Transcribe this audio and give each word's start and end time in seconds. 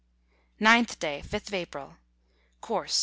9th 0.59 0.97
day, 0.97 1.21
5th 1.23 1.53
April. 1.53 1.95
Course, 2.59 2.97
N. 2.97 2.99